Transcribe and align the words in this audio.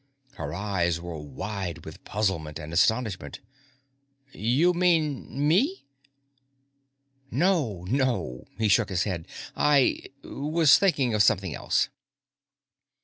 Her 0.33 0.51
eyes 0.51 0.99
were 0.99 1.19
wide 1.19 1.85
with 1.85 2.03
puzzlement 2.05 2.57
and 2.57 2.73
astonishment. 2.73 3.39
"You 4.33 4.73
mean 4.73 5.47
me?" 5.47 5.85
"No... 7.29 7.85
no." 7.87 8.47
He 8.57 8.67
shook 8.67 8.89
his 8.89 9.03
head. 9.03 9.27
"I... 9.55 10.01
was 10.23 10.79
thinking 10.79 11.13
of 11.13 11.21
something 11.21 11.53
else." 11.53 11.89